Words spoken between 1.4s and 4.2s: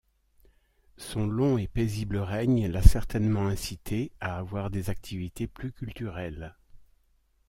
et paisible règne l'a certainement incité